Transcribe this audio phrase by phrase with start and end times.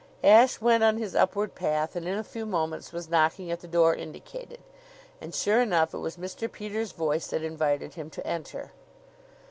[0.23, 3.67] Ashe went on his upward path and in a few moments was knocking at the
[3.67, 4.57] door indicated.
[5.21, 6.51] And sure enough it was Mr.
[6.51, 8.71] Peters' voice that invited him to enter.